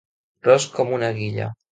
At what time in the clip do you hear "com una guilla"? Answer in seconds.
0.77-1.51